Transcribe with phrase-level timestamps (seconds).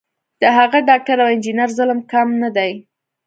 [0.41, 2.71] د هغه ډاکټر او انجینر ظلم کم نه دی.